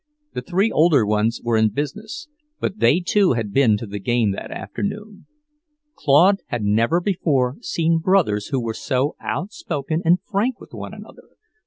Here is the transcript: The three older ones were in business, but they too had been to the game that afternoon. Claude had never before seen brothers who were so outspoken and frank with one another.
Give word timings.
The 0.33 0.41
three 0.41 0.71
older 0.71 1.05
ones 1.05 1.39
were 1.43 1.55
in 1.55 1.69
business, 1.69 2.27
but 2.59 2.79
they 2.79 3.01
too 3.01 3.33
had 3.33 3.53
been 3.53 3.77
to 3.77 3.85
the 3.85 3.99
game 3.99 4.31
that 4.31 4.49
afternoon. 4.49 5.27
Claude 5.93 6.39
had 6.47 6.63
never 6.63 6.99
before 6.99 7.57
seen 7.61 7.99
brothers 7.99 8.47
who 8.47 8.59
were 8.59 8.73
so 8.73 9.15
outspoken 9.21 10.01
and 10.03 10.17
frank 10.19 10.59
with 10.59 10.73
one 10.73 10.95
another. 10.95 11.27